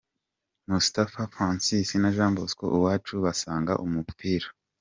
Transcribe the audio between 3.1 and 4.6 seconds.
basanga umupira.